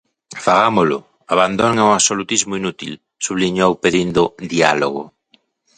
[0.45, 0.97] "Fagámolo,
[1.33, 2.93] abandonen o absolutismo inútil",
[3.25, 4.21] subliñou, pedindo
[4.53, 5.03] "diálogo".